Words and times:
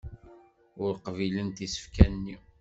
Ur 0.83 0.93
qbilent 1.05 1.63
isefka-nni. 1.65 2.35